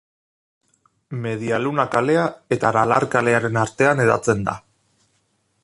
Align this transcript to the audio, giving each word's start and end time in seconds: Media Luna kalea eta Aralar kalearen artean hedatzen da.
Media 1.25 1.59
Luna 1.65 1.85
kalea 1.95 2.23
eta 2.57 2.67
Aralar 2.71 3.07
kalearen 3.17 3.61
artean 3.65 4.03
hedatzen 4.07 4.43
da. 4.49 4.57